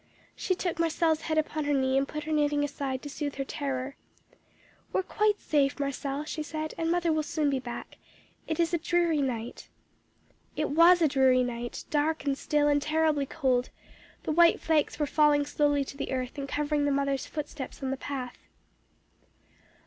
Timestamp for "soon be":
7.21-7.59